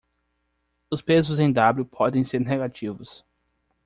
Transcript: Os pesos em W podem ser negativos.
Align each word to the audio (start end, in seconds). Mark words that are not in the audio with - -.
Os 0.89 0.99
pesos 0.99 1.37
em 1.39 1.51
W 1.53 1.85
podem 1.85 2.23
ser 2.23 2.39
negativos. 2.39 3.23